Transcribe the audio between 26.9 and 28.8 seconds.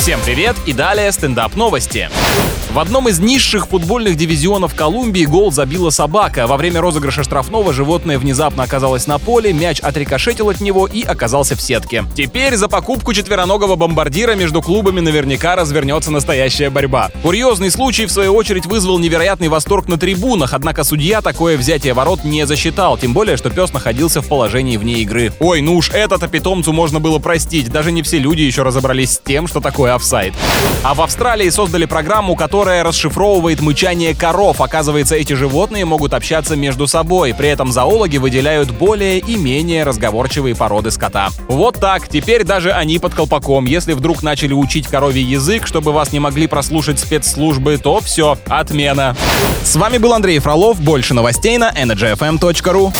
было простить, даже не все люди еще